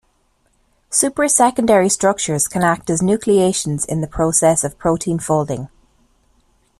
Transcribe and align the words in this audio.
Supersecondary 0.89 1.87
structures 1.91 2.47
can 2.47 2.63
act 2.63 2.89
as 2.89 3.03
nucleations 3.03 3.85
in 3.85 4.01
the 4.01 4.07
process 4.07 4.63
of 4.63 4.79
protein 4.79 5.19
folding. 5.19 5.69